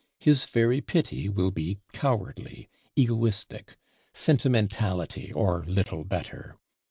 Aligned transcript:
His 0.19 0.45
very 0.45 0.81
pity 0.81 1.29
will 1.29 1.51
be 1.51 1.77
cowardly, 1.93 2.67
egoistic, 2.95 3.77
sentimentality, 4.15 5.31
or 5.31 5.63
little 5.67 6.03
better. 6.03 6.57